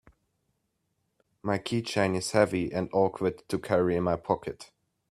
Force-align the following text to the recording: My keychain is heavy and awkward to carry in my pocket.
My 1.43 1.59
keychain 1.59 2.15
is 2.17 2.31
heavy 2.31 2.73
and 2.73 2.89
awkward 2.91 3.47
to 3.49 3.59
carry 3.59 3.95
in 3.97 4.03
my 4.03 4.15
pocket. 4.15 4.71